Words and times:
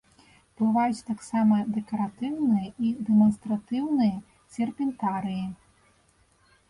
Бываюць 0.61 1.05
таксама 1.09 1.59
дэкаратыўныя 1.75 2.67
і 2.87 2.95
дэманстратыўныя 3.09 4.15
серпентарыі. 4.59 5.45